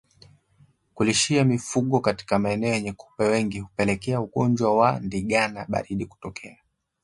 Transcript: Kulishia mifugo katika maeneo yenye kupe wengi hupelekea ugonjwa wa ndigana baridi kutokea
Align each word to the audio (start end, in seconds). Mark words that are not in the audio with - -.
Kulishia 0.93 1.43
mifugo 1.43 1.99
katika 1.99 2.39
maeneo 2.39 2.73
yenye 2.73 2.91
kupe 2.93 3.23
wengi 3.27 3.59
hupelekea 3.59 4.21
ugonjwa 4.21 4.75
wa 4.77 4.99
ndigana 4.99 5.65
baridi 5.69 6.05
kutokea 6.05 6.57